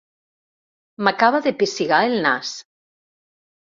M'acaba 1.07 1.43
de 1.49 1.53
pessigar 1.61 2.03
el 2.09 2.17
nas. 2.27 2.57